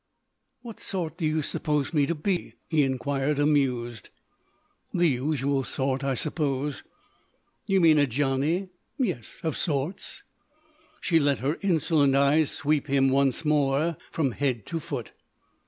[0.63, 4.09] "What sort do you suppose me to be?" he inquired, amused.
[4.95, 6.81] "The usual sort, I suppose."
[7.67, 10.23] "You mean a Johnny?" "Yes—of sorts."
[11.01, 15.11] She let her insolent eyes sweep him once more, from head to foot.